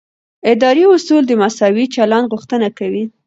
[0.51, 3.03] اداري اصول د مساوي چلند غوښتنه کوي.